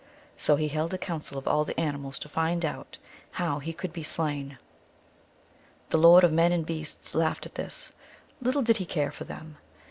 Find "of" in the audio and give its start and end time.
1.37-1.47, 6.23-6.33